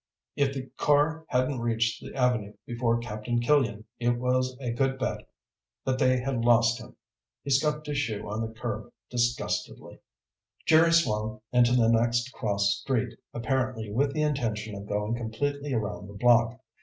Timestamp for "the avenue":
2.01-2.53